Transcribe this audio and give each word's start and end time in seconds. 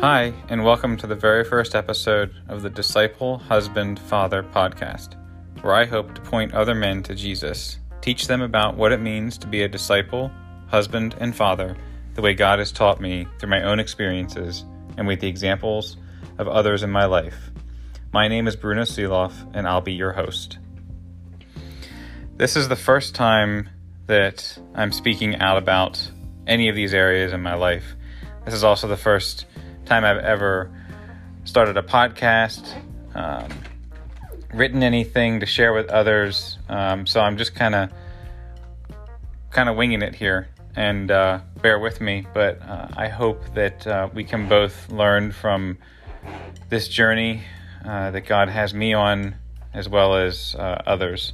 Hi, 0.00 0.34
and 0.50 0.62
welcome 0.62 0.98
to 0.98 1.06
the 1.06 1.14
very 1.14 1.42
first 1.42 1.74
episode 1.74 2.34
of 2.48 2.60
the 2.60 2.68
Disciple 2.68 3.38
Husband 3.38 3.98
Father 3.98 4.42
podcast, 4.42 5.14
where 5.62 5.74
I 5.74 5.86
hope 5.86 6.14
to 6.14 6.20
point 6.20 6.52
other 6.52 6.74
men 6.74 7.02
to 7.04 7.14
Jesus, 7.14 7.78
teach 8.02 8.26
them 8.26 8.42
about 8.42 8.76
what 8.76 8.92
it 8.92 9.00
means 9.00 9.38
to 9.38 9.46
be 9.46 9.62
a 9.62 9.68
disciple, 9.68 10.30
husband, 10.66 11.16
and 11.18 11.34
father, 11.34 11.78
the 12.12 12.20
way 12.20 12.34
God 12.34 12.58
has 12.58 12.72
taught 12.72 13.00
me 13.00 13.26
through 13.38 13.48
my 13.48 13.62
own 13.62 13.80
experiences 13.80 14.66
and 14.98 15.06
with 15.06 15.20
the 15.20 15.28
examples 15.28 15.96
of 16.36 16.46
others 16.46 16.82
in 16.82 16.90
my 16.90 17.06
life. 17.06 17.50
My 18.12 18.28
name 18.28 18.46
is 18.46 18.54
Bruno 18.54 18.82
Seeloff, 18.82 19.32
and 19.54 19.66
I'll 19.66 19.80
be 19.80 19.94
your 19.94 20.12
host. 20.12 20.58
This 22.36 22.54
is 22.54 22.68
the 22.68 22.76
first 22.76 23.14
time 23.14 23.70
that 24.08 24.58
I'm 24.74 24.92
speaking 24.92 25.36
out 25.36 25.56
about 25.56 26.10
any 26.46 26.68
of 26.68 26.76
these 26.76 26.92
areas 26.92 27.32
in 27.32 27.40
my 27.40 27.54
life. 27.54 27.96
This 28.44 28.52
is 28.52 28.62
also 28.62 28.88
the 28.88 28.98
first 28.98 29.46
time 29.86 30.04
I've 30.04 30.18
ever 30.18 30.70
started 31.44 31.76
a 31.76 31.82
podcast, 31.82 32.74
um, 33.14 33.48
written 34.52 34.82
anything 34.82 35.40
to 35.40 35.46
share 35.46 35.72
with 35.72 35.88
others. 35.90 36.58
Um, 36.68 37.06
so 37.06 37.20
I'm 37.20 37.38
just 37.38 37.54
kind 37.54 37.74
of 37.74 37.90
kind 39.50 39.68
of 39.68 39.76
winging 39.76 40.02
it 40.02 40.14
here, 40.14 40.48
and 40.74 41.10
uh, 41.10 41.38
bear 41.62 41.78
with 41.78 42.00
me. 42.00 42.26
But 42.34 42.60
uh, 42.62 42.88
I 42.96 43.08
hope 43.08 43.54
that 43.54 43.86
uh, 43.86 44.08
we 44.12 44.24
can 44.24 44.48
both 44.48 44.90
learn 44.90 45.30
from 45.32 45.78
this 46.68 46.88
journey 46.88 47.42
uh, 47.84 48.10
that 48.10 48.22
God 48.22 48.48
has 48.48 48.74
me 48.74 48.92
on, 48.92 49.36
as 49.72 49.88
well 49.88 50.16
as 50.16 50.56
uh, 50.56 50.82
others. 50.84 51.32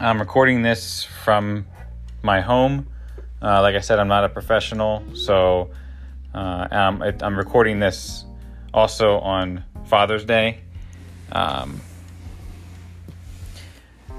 I'm 0.00 0.18
recording 0.18 0.62
this 0.62 1.04
from 1.04 1.66
my 2.22 2.40
home. 2.40 2.88
Uh, 3.40 3.62
like 3.62 3.76
I 3.76 3.80
said, 3.80 4.00
I'm 4.00 4.08
not 4.08 4.24
a 4.24 4.28
professional, 4.28 5.04
so 5.14 5.70
uh, 6.38 6.68
I'm, 6.70 7.02
I'm, 7.02 7.36
recording 7.36 7.80
this 7.80 8.24
also 8.72 9.18
on 9.18 9.64
Father's 9.86 10.24
Day, 10.24 10.60
um, 11.32 11.80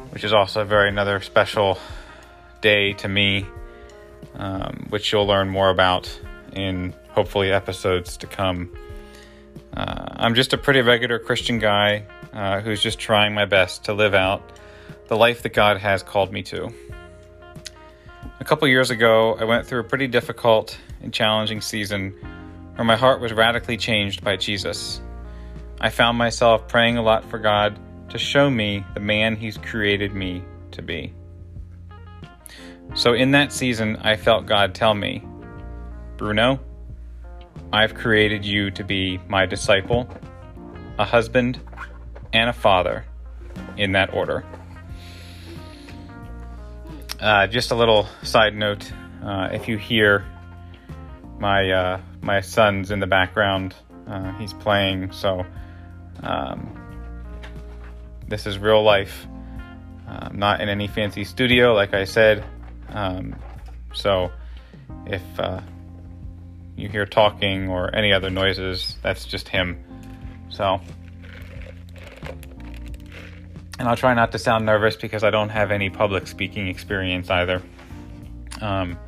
which 0.09 0.25
is 0.25 0.33
also 0.33 0.59
a 0.59 0.65
very 0.65 0.89
another 0.89 1.21
special 1.21 1.79
day 2.59 2.91
to 2.91 3.07
me, 3.07 3.45
um, 4.35 4.87
which 4.89 5.13
you'll 5.13 5.27
learn 5.27 5.47
more 5.47 5.69
about 5.69 6.11
in 6.51 6.93
hopefully 7.11 7.53
episodes 7.53 8.17
to 8.17 8.27
come. 8.27 8.69
Uh, 9.73 10.07
I'm 10.17 10.35
just 10.35 10.51
a 10.51 10.57
pretty 10.57 10.81
regular 10.81 11.19
Christian 11.19 11.57
guy 11.57 12.03
uh, 12.33 12.59
who's 12.59 12.83
just 12.83 12.99
trying 12.99 13.33
my 13.33 13.45
best 13.45 13.85
to 13.85 13.93
live 13.93 14.13
out 14.13 14.41
the 15.07 15.15
life 15.15 15.43
that 15.43 15.53
God 15.53 15.77
has 15.77 16.03
called 16.03 16.33
me 16.33 16.43
to. 16.43 16.73
A 18.49 18.57
couple 18.57 18.67
years 18.67 18.89
ago, 18.89 19.37
I 19.39 19.43
went 19.43 19.67
through 19.67 19.81
a 19.81 19.83
pretty 19.83 20.07
difficult 20.07 20.75
and 21.03 21.13
challenging 21.13 21.61
season 21.61 22.15
where 22.73 22.83
my 22.83 22.95
heart 22.95 23.21
was 23.21 23.31
radically 23.31 23.77
changed 23.77 24.23
by 24.23 24.37
Jesus. 24.37 25.01
I 25.79 25.91
found 25.91 26.17
myself 26.17 26.67
praying 26.67 26.97
a 26.97 27.03
lot 27.03 27.23
for 27.25 27.37
God 27.37 27.77
to 28.09 28.17
show 28.17 28.49
me 28.49 28.83
the 28.95 29.01
man 29.01 29.35
He's 29.35 29.59
created 29.59 30.15
me 30.15 30.41
to 30.71 30.81
be. 30.81 31.13
So 32.95 33.13
in 33.13 33.29
that 33.33 33.53
season, 33.53 33.97
I 33.97 34.15
felt 34.15 34.47
God 34.47 34.73
tell 34.73 34.95
me, 34.95 35.23
Bruno, 36.17 36.59
I've 37.71 37.93
created 37.93 38.43
you 38.43 38.71
to 38.71 38.83
be 38.83 39.19
my 39.27 39.45
disciple, 39.45 40.09
a 40.97 41.05
husband, 41.05 41.59
and 42.33 42.49
a 42.49 42.53
father, 42.53 43.05
in 43.77 43.91
that 43.91 44.11
order. 44.11 44.43
Uh, 47.21 47.47
just 47.47 47.71
a 47.71 47.75
little 47.75 48.07
side 48.23 48.55
note 48.55 48.91
uh, 49.23 49.49
if 49.51 49.67
you 49.67 49.77
hear 49.77 50.25
my 51.37 51.69
uh, 51.69 52.01
my 52.21 52.39
son's 52.39 52.91
in 52.91 52.99
the 52.99 53.07
background, 53.07 53.75
uh, 54.07 54.31
he's 54.37 54.53
playing, 54.53 55.11
so 55.11 55.45
um, 56.23 56.79
this 58.27 58.45
is 58.45 58.57
real 58.57 58.83
life. 58.83 59.27
Um, 60.07 60.39
not 60.39 60.61
in 60.61 60.69
any 60.69 60.87
fancy 60.87 61.23
studio, 61.23 61.73
like 61.73 61.93
I 61.93 62.05
said. 62.05 62.43
Um, 62.89 63.35
so 63.93 64.31
if 65.05 65.21
uh, 65.37 65.61
you 66.75 66.89
hear 66.89 67.05
talking 67.05 67.67
or 67.67 67.93
any 67.93 68.13
other 68.13 68.29
noises, 68.29 68.95
that's 69.03 69.25
just 69.25 69.49
him. 69.49 69.83
So 70.49 70.79
and 73.79 73.87
I'll 73.87 73.95
try 73.95 74.13
not 74.13 74.33
to 74.33 74.39
sound 74.39 74.65
nervous 74.65 74.97
because 74.97 75.23
I 75.23 75.29
don't 75.29 75.49
have 75.49 75.71
any 75.71 75.89
public 75.89 76.27
speaking 76.27 76.67
experience 76.67 77.29
either. 77.29 77.63
Um, 78.59 78.99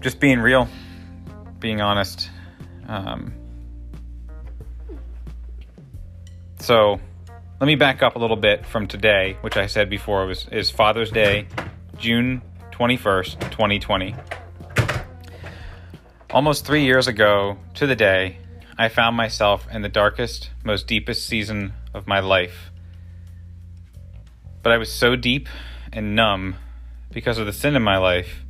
just 0.00 0.20
being 0.20 0.38
real, 0.38 0.68
being 1.58 1.80
honest. 1.80 2.30
Um, 2.86 3.34
so 6.60 7.00
let 7.60 7.66
me 7.66 7.74
back 7.74 8.02
up 8.02 8.14
a 8.14 8.18
little 8.20 8.36
bit 8.36 8.64
from 8.64 8.86
today, 8.86 9.36
which 9.40 9.56
I 9.56 9.66
said 9.66 9.90
before 9.90 10.26
was 10.26 10.46
is 10.52 10.70
Father's 10.70 11.10
Day, 11.10 11.48
June 11.98 12.42
21st, 12.70 13.50
2020. 13.50 14.14
Almost 16.30 16.64
three 16.64 16.84
years 16.84 17.08
ago 17.08 17.58
to 17.74 17.88
the 17.88 17.96
day, 17.96 18.38
I 18.78 18.88
found 18.88 19.16
myself 19.16 19.66
in 19.72 19.82
the 19.82 19.88
darkest, 19.88 20.50
most 20.64 20.86
deepest 20.86 21.26
season 21.26 21.72
of 21.92 22.06
my 22.06 22.20
life 22.20 22.70
but 24.62 24.72
I 24.72 24.78
was 24.78 24.92
so 24.92 25.16
deep 25.16 25.48
and 25.92 26.14
numb 26.14 26.56
because 27.10 27.38
of 27.38 27.46
the 27.46 27.52
sin 27.52 27.76
in 27.76 27.82
my 27.82 27.96
life 27.96 28.44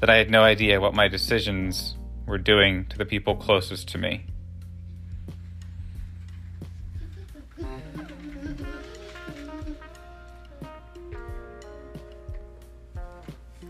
that 0.00 0.10
I 0.10 0.16
had 0.16 0.30
no 0.30 0.42
idea 0.42 0.80
what 0.80 0.94
my 0.94 1.08
decisions 1.08 1.96
were 2.26 2.38
doing 2.38 2.86
to 2.86 2.98
the 2.98 3.04
people 3.04 3.36
closest 3.36 3.88
to 3.88 3.98
me. 3.98 4.24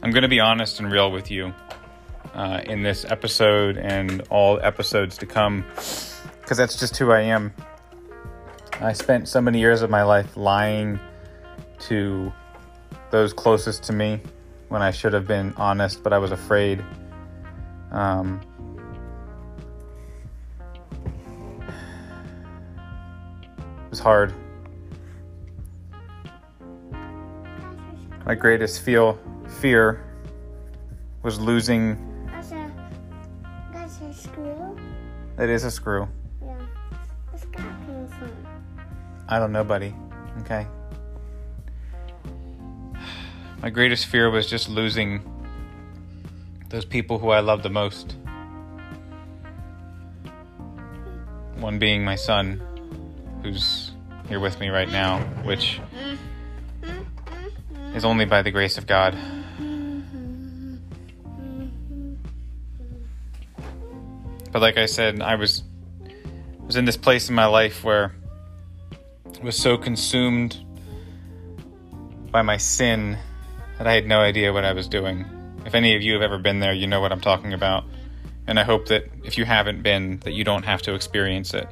I'm 0.00 0.12
going 0.12 0.22
to 0.22 0.28
be 0.28 0.40
honest 0.40 0.78
and 0.78 0.92
real 0.92 1.10
with 1.10 1.30
you 1.30 1.52
uh, 2.34 2.62
in 2.64 2.82
this 2.82 3.04
episode 3.04 3.76
and 3.76 4.22
all 4.30 4.60
episodes 4.60 5.19
to 5.19 5.26
come 5.26 5.64
because 6.40 6.56
that's 6.56 6.78
just 6.78 6.96
who 6.96 7.10
I 7.10 7.22
am. 7.22 7.52
I 8.80 8.92
spent 8.92 9.28
so 9.28 9.40
many 9.40 9.58
years 9.58 9.82
of 9.82 9.90
my 9.90 10.02
life 10.04 10.36
lying 10.36 11.00
to 11.88 12.32
those 13.10 13.32
closest 13.32 13.82
to 13.84 13.93
me 13.93 14.21
when 14.69 14.82
I 14.82 14.91
should 14.91 15.12
have 15.15 15.26
been 15.26 15.54
honest, 15.56 16.03
but 16.03 16.12
I 16.12 16.19
was 16.19 16.32
afraid. 16.32 16.84
Um, 17.91 18.41
it 23.84 23.91
was 23.91 23.99
hard. 23.99 24.34
My 28.26 28.34
greatest 28.34 28.82
feel 28.82 29.19
fear 29.60 30.05
was 31.22 31.41
losing. 31.41 32.26
That's 32.26 32.53
a, 32.53 32.70
that's 33.72 34.00
a 34.00 34.12
screw. 34.12 34.76
It 35.38 35.49
is 35.49 35.65
a 35.65 35.70
screw. 35.70 36.06
Yeah. 36.43 36.55
Where's 37.31 37.41
that 37.41 37.53
come 37.55 38.09
from? 38.09 38.31
I 39.28 39.38
don't 39.38 39.53
know, 39.53 39.65
buddy. 39.65 39.94
Okay. 40.41 40.66
My 43.60 43.70
greatest 43.70 44.06
fear 44.06 44.30
was 44.30 44.46
just 44.46 44.69
losing 44.69 45.20
those 46.69 46.84
people 46.84 47.19
who 47.19 47.30
I 47.30 47.41
love 47.41 47.64
the 47.64 47.69
most. 47.69 48.14
One 51.56 51.80
being 51.80 52.04
my 52.04 52.14
son, 52.14 52.62
who's 53.42 53.91
here 54.28 54.38
with 54.38 54.60
me 54.60 54.69
right 54.69 54.88
now, 54.88 55.20
which 55.42 55.80
is 57.94 58.04
only 58.04 58.26
by 58.26 58.42
the 58.42 58.52
grace 58.52 58.78
of 58.78 58.86
God. 58.86 59.16
But 64.52 64.62
like 64.62 64.78
I 64.78 64.87
said, 64.87 65.20
I 65.20 65.34
was 65.34 65.64
was 66.64 66.76
in 66.76 66.84
this 66.84 66.96
place 66.96 67.28
in 67.28 67.34
my 67.34 67.46
life 67.46 67.82
where 67.82 68.14
I 69.40 69.44
was 69.44 69.56
so 69.56 69.76
consumed 69.76 70.58
by 72.31 72.43
my 72.43 72.56
sin 72.56 73.19
that 73.78 73.86
I 73.86 73.94
had 73.94 74.06
no 74.06 74.20
idea 74.20 74.52
what 74.52 74.64
I 74.64 74.72
was 74.72 74.88
doing. 74.88 75.25
If 75.64 75.75
any 75.75 75.94
of 75.94 76.02
you 76.02 76.14
have 76.14 76.22
ever 76.22 76.38
been 76.38 76.58
there, 76.58 76.72
you 76.72 76.86
know 76.86 77.00
what 77.00 77.12
I'm 77.12 77.20
talking 77.20 77.52
about. 77.52 77.84
And 78.46 78.58
I 78.58 78.64
hope 78.64 78.88
that 78.88 79.04
if 79.25 79.38
you 79.38 79.44
haven't 79.44 79.82
been, 79.82 80.19
that 80.20 80.32
you 80.32 80.42
don't 80.42 80.64
have 80.64 80.82
to 80.82 80.94
experience 80.94 81.54
it. 81.54 81.69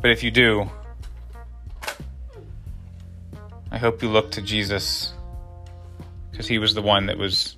But 0.00 0.10
if 0.10 0.22
you 0.22 0.30
do, 0.30 0.70
I 3.70 3.78
hope 3.78 4.02
you 4.02 4.08
look 4.08 4.30
to 4.32 4.42
Jesus 4.42 5.12
because 6.30 6.46
he 6.46 6.58
was 6.58 6.74
the 6.74 6.82
one 6.82 7.06
that 7.06 7.18
was 7.18 7.56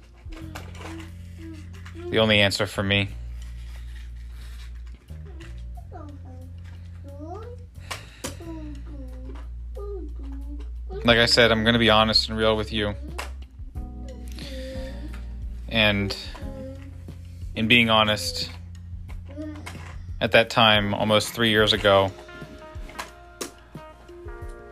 the 2.10 2.18
only 2.18 2.40
answer 2.40 2.66
for 2.66 2.82
me. 2.82 3.10
Like 11.04 11.18
I 11.18 11.26
said, 11.26 11.52
I'm 11.52 11.62
going 11.62 11.74
to 11.74 11.78
be 11.78 11.90
honest 11.90 12.28
and 12.28 12.38
real 12.38 12.56
with 12.56 12.72
you. 12.72 12.94
And 15.68 16.16
in 17.54 17.68
being 17.68 17.90
honest, 17.90 18.50
at 20.20 20.32
that 20.32 20.50
time, 20.50 20.94
almost 20.94 21.32
three 21.32 21.50
years 21.50 21.72
ago, 21.72 22.10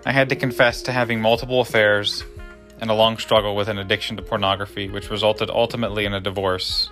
I 0.04 0.12
had 0.12 0.28
to 0.28 0.36
confess 0.36 0.82
to 0.82 0.92
having 0.92 1.20
multiple 1.20 1.60
affairs 1.60 2.24
and 2.80 2.90
a 2.90 2.94
long 2.94 3.18
struggle 3.18 3.56
with 3.56 3.68
an 3.68 3.78
addiction 3.78 4.16
to 4.16 4.22
pornography, 4.22 4.88
which 4.88 5.10
resulted 5.10 5.50
ultimately 5.50 6.04
in 6.04 6.14
a 6.14 6.20
divorce 6.20 6.90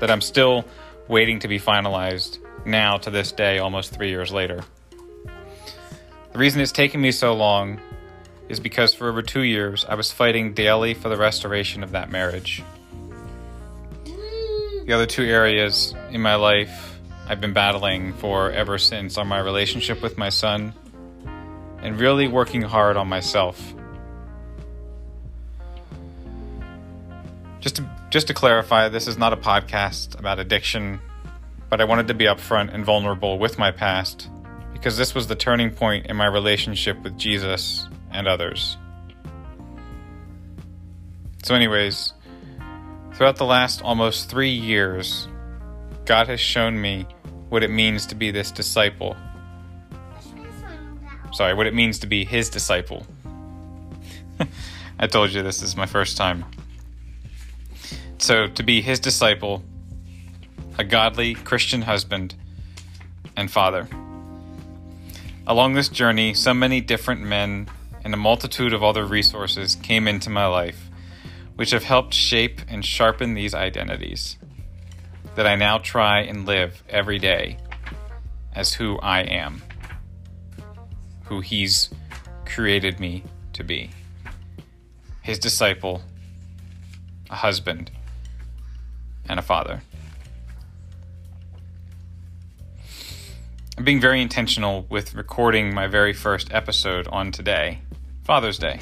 that 0.00 0.10
I'm 0.10 0.20
still 0.20 0.64
waiting 1.08 1.38
to 1.40 1.48
be 1.48 1.58
finalized 1.58 2.38
now 2.66 2.98
to 2.98 3.10
this 3.10 3.32
day, 3.32 3.58
almost 3.58 3.94
three 3.94 4.10
years 4.10 4.30
later. 4.30 4.62
The 6.32 6.38
reason 6.38 6.60
it's 6.60 6.72
taken 6.72 7.00
me 7.00 7.12
so 7.12 7.34
long 7.34 7.80
is 8.48 8.60
because 8.60 8.94
for 8.94 9.08
over 9.08 9.22
two 9.22 9.42
years 9.42 9.84
I 9.88 9.94
was 9.94 10.12
fighting 10.12 10.52
daily 10.52 10.94
for 10.94 11.08
the 11.08 11.16
restoration 11.16 11.82
of 11.82 11.92
that 11.92 12.10
marriage. 12.10 12.62
The 14.88 14.94
other 14.94 15.04
two 15.04 15.24
areas 15.24 15.94
in 16.12 16.22
my 16.22 16.36
life 16.36 16.98
I've 17.26 17.42
been 17.42 17.52
battling 17.52 18.14
for 18.14 18.50
ever 18.50 18.78
since 18.78 19.18
are 19.18 19.24
my 19.26 19.38
relationship 19.38 20.00
with 20.00 20.16
my 20.16 20.30
son 20.30 20.72
and 21.82 22.00
really 22.00 22.26
working 22.26 22.62
hard 22.62 22.96
on 22.96 23.06
myself. 23.06 23.74
Just 27.60 27.76
to, 27.76 27.90
just 28.08 28.28
to 28.28 28.32
clarify, 28.32 28.88
this 28.88 29.06
is 29.06 29.18
not 29.18 29.34
a 29.34 29.36
podcast 29.36 30.18
about 30.18 30.38
addiction, 30.38 31.00
but 31.68 31.82
I 31.82 31.84
wanted 31.84 32.08
to 32.08 32.14
be 32.14 32.24
upfront 32.24 32.72
and 32.72 32.82
vulnerable 32.82 33.38
with 33.38 33.58
my 33.58 33.70
past 33.70 34.30
because 34.72 34.96
this 34.96 35.14
was 35.14 35.26
the 35.26 35.36
turning 35.36 35.70
point 35.70 36.06
in 36.06 36.16
my 36.16 36.24
relationship 36.24 36.98
with 37.02 37.18
Jesus 37.18 37.86
and 38.10 38.26
others. 38.26 38.78
So, 41.42 41.54
anyways, 41.54 42.14
throughout 43.18 43.34
the 43.34 43.44
last 43.44 43.82
almost 43.82 44.30
three 44.30 44.52
years, 44.52 45.26
God 46.04 46.28
has 46.28 46.38
shown 46.38 46.80
me 46.80 47.04
what 47.48 47.64
it 47.64 47.68
means 47.68 48.06
to 48.06 48.14
be 48.14 48.30
this 48.30 48.52
disciple. 48.52 49.16
Sorry, 51.32 51.52
what 51.52 51.66
it 51.66 51.74
means 51.74 51.98
to 51.98 52.06
be 52.06 52.24
his 52.24 52.48
disciple. 52.48 53.04
I 55.00 55.08
told 55.08 55.32
you 55.32 55.42
this 55.42 55.62
is 55.62 55.76
my 55.76 55.84
first 55.84 56.16
time. 56.16 56.44
So, 58.18 58.46
to 58.46 58.62
be 58.62 58.80
his 58.82 59.00
disciple, 59.00 59.64
a 60.78 60.84
godly 60.84 61.34
Christian 61.34 61.82
husband 61.82 62.36
and 63.36 63.50
father. 63.50 63.88
Along 65.44 65.74
this 65.74 65.88
journey, 65.88 66.34
so 66.34 66.54
many 66.54 66.80
different 66.80 67.22
men 67.22 67.68
and 68.04 68.14
a 68.14 68.16
multitude 68.16 68.72
of 68.72 68.84
other 68.84 69.04
resources 69.04 69.74
came 69.74 70.06
into 70.06 70.30
my 70.30 70.46
life, 70.46 70.87
which 71.58 71.72
have 71.72 71.82
helped 71.82 72.14
shape 72.14 72.60
and 72.68 72.84
sharpen 72.84 73.34
these 73.34 73.52
identities 73.52 74.38
that 75.34 75.44
I 75.44 75.56
now 75.56 75.78
try 75.78 76.20
and 76.20 76.46
live 76.46 76.84
every 76.88 77.18
day 77.18 77.58
as 78.54 78.74
who 78.74 78.96
I 79.00 79.22
am, 79.22 79.60
who 81.24 81.40
He's 81.40 81.90
created 82.44 83.00
me 83.00 83.24
to 83.54 83.64
be. 83.64 83.90
His 85.20 85.40
disciple, 85.40 86.02
a 87.28 87.34
husband, 87.34 87.90
and 89.28 89.40
a 89.40 89.42
father. 89.42 89.82
I'm 93.76 93.82
being 93.82 94.00
very 94.00 94.22
intentional 94.22 94.86
with 94.88 95.16
recording 95.16 95.74
my 95.74 95.88
very 95.88 96.12
first 96.12 96.52
episode 96.52 97.08
on 97.08 97.32
today, 97.32 97.80
Father's 98.22 98.58
Day. 98.58 98.78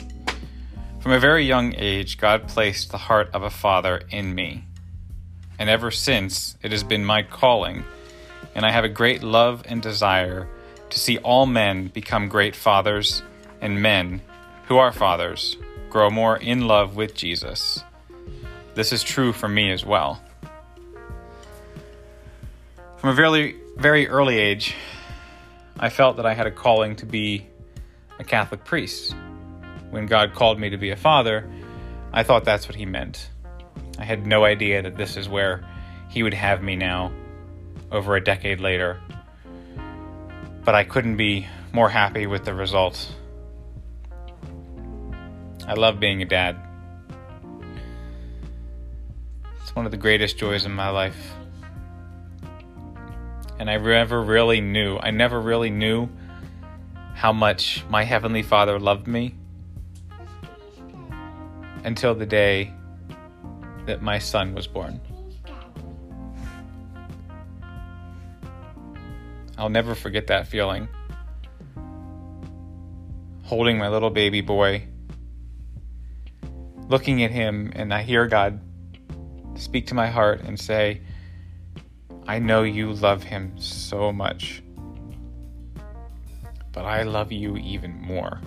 From 1.06 1.14
a 1.14 1.20
very 1.20 1.44
young 1.44 1.73
age, 1.76 2.19
God 2.19 2.49
placed 2.49 2.91
the 2.91 2.99
heart 2.99 3.31
of 3.32 3.44
a 3.44 3.49
father 3.49 4.03
in 4.11 4.35
me. 4.35 4.64
And 5.56 5.70
ever 5.70 5.93
since, 5.93 6.58
it 6.64 6.73
has 6.73 6.82
been 6.82 7.05
my 7.05 7.23
calling, 7.23 7.85
and 8.56 8.67
I 8.67 8.73
have 8.73 8.82
a 8.82 8.88
great 8.88 9.23
love 9.23 9.62
and 9.67 9.81
desire 9.81 10.49
to 10.91 10.99
see 10.99 11.19
all 11.19 11.47
men 11.47 11.87
become 11.87 12.29
great 12.29 12.56
fathers, 12.56 13.23
and 13.61 13.81
men 13.81 14.20
who 14.67 14.79
are 14.79 14.91
fathers 14.91 15.56
grow 15.91 16.11
more 16.11 16.38
in 16.38 16.67
love 16.67 16.97
with 16.97 17.14
Jesus. 17.14 17.85
This 18.75 18.93
is 18.93 19.05
true 19.05 19.32
for 19.32 19.49
me 19.49 19.70
as 19.70 19.85
well. 19.85 20.20
From 22.97 23.11
a 23.11 23.14
very, 23.14 23.55
very 23.76 24.08
early 24.08 24.38
age, 24.38 24.75
I 25.79 25.88
felt 25.88 26.17
that 26.17 26.26
I 26.26 26.35
had 26.35 26.49
a 26.49 26.50
calling 26.50 26.97
to 26.97 27.06
be 27.06 27.47
a 28.19 28.25
Catholic 28.25 28.64
priest. 28.64 29.14
When 29.91 30.06
God 30.06 30.35
called 30.35 30.59
me 30.59 30.71
to 30.71 30.77
be 30.77 30.91
a 30.91 30.97
father, 30.97 31.49
I 32.12 32.23
thought 32.23 32.44
that's 32.44 32.69
what 32.69 32.75
He 32.75 32.87
meant. 32.87 33.31
I 33.99 34.05
had 34.05 34.27
no 34.27 34.44
idea 34.44 34.83
that 34.83 34.97
this 34.97 35.17
is 35.17 35.29
where 35.29 35.65
He 36.11 36.23
would 36.23 36.35
have 36.35 36.62
me 36.62 36.77
now, 36.77 37.12
over 37.91 38.17
a 38.17 38.23
decade 38.23 38.61
later. 38.61 39.00
But 40.65 40.75
I 40.75 40.85
couldn't 40.85 41.17
be 41.17 41.47
more 41.73 41.88
happy 41.88 42.27
with 42.27 42.44
the 42.44 42.55
result. 42.55 43.15
I 45.67 45.75
love 45.75 45.99
being 46.00 46.23
a 46.23 46.25
dad. 46.25 46.56
It's 49.62 49.75
one 49.75 49.85
of 49.85 49.91
the 49.91 49.99
greatest 49.99 50.39
joys 50.39 50.65
in 50.65 50.73
my 50.73 50.91
life 50.91 51.37
and 53.59 53.71
I 53.71 53.79
never 53.79 54.23
really 54.23 54.61
knew. 54.61 54.99
I 54.99 55.11
never 55.11 55.41
really 55.41 55.71
knew 55.71 56.09
how 57.15 57.32
much 57.32 57.85
my 57.89 58.05
Heavenly 58.05 58.43
Father 58.43 58.79
loved 58.79 59.06
me 59.06 59.35
until 61.87 62.17
the 62.17 62.27
day 62.27 62.73
that 63.87 64.03
my 64.03 64.19
son 64.19 64.53
was 64.55 64.67
born. 64.67 65.00
I'll 69.56 69.71
never 69.71 69.94
forget 69.94 70.27
that 70.27 70.49
feeling. 70.49 70.88
Holding 73.44 73.79
my 73.79 73.88
little 73.88 74.11
baby 74.11 74.41
boy, 74.41 74.88
looking 76.88 77.23
at 77.23 77.31
him, 77.31 77.73
and 77.77 77.94
I 77.94 78.03
hear 78.03 78.27
God 78.27 78.61
speak 79.55 79.87
to 79.87 79.94
my 79.94 80.09
heart 80.09 80.41
and 80.41 80.59
say, 80.59 81.00
I 82.27 82.41
know 82.41 82.65
you 82.65 82.93
love 82.93 83.23
him 83.23 83.56
so 83.61 84.12
much, 84.12 84.61
but 86.73 86.85
I 86.85 87.05
love 87.05 87.31
you 87.31 87.56
even 87.56 87.94
more. 88.03 88.41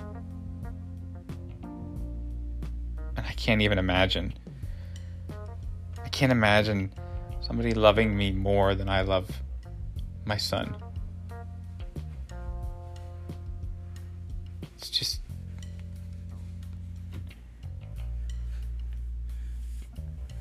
I 3.30 3.34
can't 3.34 3.62
even 3.62 3.78
imagine. 3.78 4.34
I 6.04 6.10
can't 6.10 6.32
imagine 6.32 6.92
somebody 7.40 7.74
loving 7.74 8.18
me 8.18 8.32
more 8.32 8.74
than 8.74 8.90
I 8.90 9.02
love 9.02 9.30
my 10.26 10.36
son. 10.36 10.76
It's 14.76 14.90
just. 14.90 15.22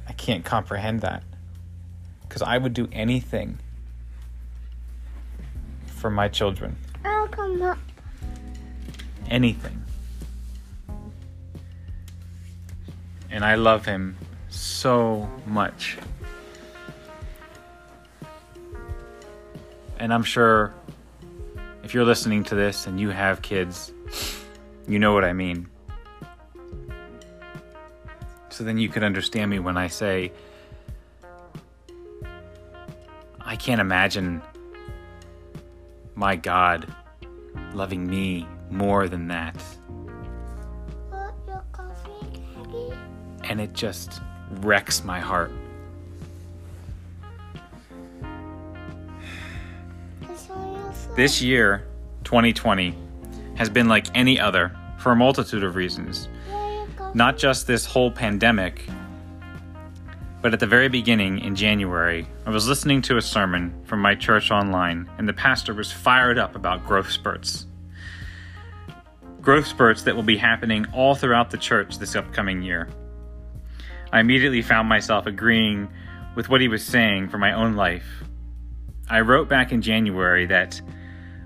I 0.09 0.13
can't 0.15 0.45
comprehend 0.45 1.03
that 1.03 1.23
because 2.23 2.41
I 2.41 2.57
would 2.57 2.73
do 2.73 2.89
anything 2.91 3.59
for 5.87 6.09
my 6.09 6.29
children. 6.29 6.77
I'll 7.05 7.29
come 7.29 7.61
up. 7.61 7.79
Anything. 9.29 9.78
And 13.39 13.45
I 13.45 13.55
love 13.55 13.87
him 13.87 14.17
so 14.49 15.31
much. 15.47 15.97
And 20.01 20.13
I'm 20.13 20.25
sure 20.25 20.75
if 21.85 21.95
you're 21.95 22.05
listening 22.05 22.43
to 22.43 22.57
this 22.57 22.89
and 22.89 22.99
you 22.99 23.11
have 23.11 23.41
kids, 23.41 23.93
you 24.89 24.99
know 24.99 25.13
what 25.13 25.23
I 25.23 25.35
mean. 25.35 25.69
So 28.49 28.65
then 28.65 28.77
you 28.77 28.89
can 28.89 29.05
understand 29.05 29.53
me 29.53 29.61
when 29.61 29.77
I 29.77 29.87
say, 29.87 30.33
I 33.41 33.55
can't 33.55 33.81
imagine 33.81 34.43
my 36.17 36.35
God 36.35 36.93
loving 37.73 38.05
me 38.05 38.49
more 38.69 39.07
than 39.07 39.29
that. 39.29 39.55
And 43.45 43.61
it 43.61 43.73
just 43.73 44.21
wrecks 44.61 45.05
my 45.05 45.21
heart. 45.21 45.53
This 51.17 51.43
year, 51.43 51.85
2020, 52.25 52.97
has 53.57 53.69
been 53.69 53.89
like 53.89 54.07
any 54.15 54.39
other 54.39 54.73
for 54.99 55.13
a 55.13 55.17
multitude 55.17 55.65
of 55.65 55.75
reasons. 55.75 56.29
Not 57.15 57.39
just 57.39 57.67
this 57.67 57.85
whole 57.85 58.11
pandemic, 58.11 58.89
but 60.41 60.53
at 60.53 60.61
the 60.61 60.67
very 60.67 60.89
beginning 60.89 61.41
in 61.41 61.57
January, 61.57 62.29
I 62.47 62.51
was 62.51 62.69
listening 62.69 63.03
to 63.03 63.17
a 63.17 63.23
sermon 63.23 63.75
from 63.85 64.01
my 64.01 64.15
church 64.15 64.53
online, 64.53 65.11
and 65.19 65.29
the 65.29 65.33
pastor 65.33 65.75
was 65.75 65.91
fired 65.91 66.39
up 66.39 66.55
about 66.55 66.87
growth 66.87 67.11
spurts. 67.11 67.67
Growth 69.41 69.67
spurts 69.67 70.03
that 70.03 70.15
will 70.15 70.23
be 70.23 70.37
happening 70.37 70.87
all 70.93 71.17
throughout 71.17 71.51
the 71.51 71.59
church 71.59 71.99
this 71.99 72.15
upcoming 72.15 72.63
year. 72.63 72.89
I 74.13 74.21
immediately 74.21 74.63
found 74.63 74.89
myself 74.89 75.27
agreeing 75.27 75.89
with 76.35 76.49
what 76.49 76.61
he 76.61 76.69
was 76.69 76.85
saying 76.85 77.29
for 77.29 77.39
my 77.39 77.53
own 77.53 77.75
life. 77.75 78.07
I 79.11 79.21
wrote 79.21 79.49
back 79.49 79.73
in 79.73 79.83
January 79.83 80.47
that 80.47 80.81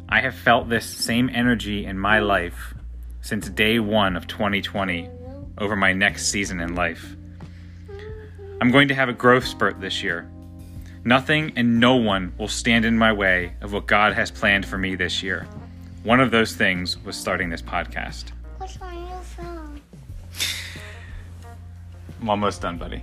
I 0.08 0.20
have 0.20 0.34
felt 0.34 0.68
this 0.68 0.84
same 0.84 1.30
energy 1.32 1.86
in 1.86 1.98
my 1.98 2.18
life 2.18 2.74
since 3.20 3.48
day 3.48 3.78
one 3.78 4.16
of 4.16 4.26
2020 4.26 5.08
over 5.58 5.76
my 5.76 5.92
next 5.92 6.26
season 6.26 6.60
in 6.60 6.74
life. 6.74 7.16
I'm 8.60 8.70
going 8.70 8.88
to 8.88 8.94
have 8.94 9.08
a 9.08 9.12
growth 9.12 9.46
spurt 9.46 9.80
this 9.80 10.02
year. 10.02 10.30
Nothing 11.04 11.52
and 11.56 11.80
no 11.80 11.96
one 11.96 12.32
will 12.38 12.48
stand 12.48 12.84
in 12.84 12.96
my 12.96 13.12
way 13.12 13.54
of 13.60 13.72
what 13.72 13.86
God 13.86 14.12
has 14.12 14.30
planned 14.30 14.66
for 14.66 14.78
me 14.78 14.94
this 14.94 15.22
year. 15.22 15.48
One 16.04 16.20
of 16.20 16.30
those 16.30 16.54
things 16.54 17.02
was 17.04 17.16
starting 17.16 17.48
this 17.48 17.62
podcast. 17.62 18.32
I'm 22.22 22.30
almost 22.30 22.62
done, 22.62 22.78
buddy. 22.78 23.02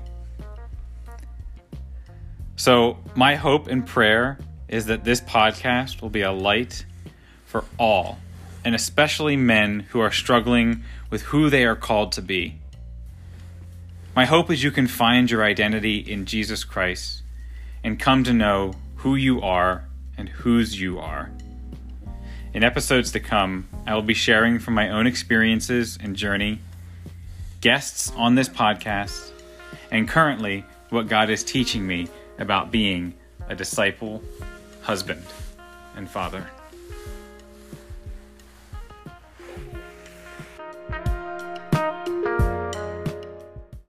So, 2.55 2.97
my 3.15 3.35
hope 3.35 3.67
and 3.67 3.85
prayer 3.85 4.39
is 4.69 4.85
that 4.85 5.03
this 5.03 5.19
podcast 5.19 6.01
will 6.01 6.09
be 6.09 6.21
a 6.21 6.31
light 6.31 6.85
for 7.45 7.65
all, 7.77 8.17
and 8.63 8.73
especially 8.73 9.35
men 9.35 9.81
who 9.89 9.99
are 9.99 10.11
struggling 10.11 10.85
with 11.09 11.23
who 11.23 11.49
they 11.49 11.65
are 11.65 11.75
called 11.75 12.13
to 12.13 12.21
be. 12.21 12.59
My 14.15 14.23
hope 14.23 14.49
is 14.49 14.63
you 14.63 14.71
can 14.71 14.87
find 14.87 15.29
your 15.29 15.43
identity 15.43 15.97
in 15.97 16.25
Jesus 16.25 16.63
Christ 16.63 17.23
and 17.83 17.99
come 17.99 18.23
to 18.23 18.31
know 18.31 18.73
who 18.97 19.15
you 19.15 19.41
are 19.41 19.85
and 20.17 20.29
whose 20.29 20.79
you 20.79 20.97
are. 20.97 21.29
In 22.53 22.63
episodes 22.63 23.11
to 23.11 23.19
come, 23.19 23.67
I 23.85 23.95
will 23.95 24.01
be 24.01 24.13
sharing 24.13 24.59
from 24.59 24.75
my 24.75 24.89
own 24.89 25.07
experiences 25.07 25.97
and 26.01 26.15
journey, 26.15 26.59
guests 27.61 28.11
on 28.15 28.35
this 28.35 28.49
podcast, 28.49 29.31
and 29.91 30.07
currently 30.07 30.65
what 30.89 31.07
God 31.07 31.29
is 31.29 31.43
teaching 31.43 31.85
me 31.85 32.07
about 32.37 32.71
being 32.71 33.13
a 33.47 33.55
disciple, 33.55 34.23
husband, 34.81 35.23
and 35.95 36.09
father. 36.09 36.47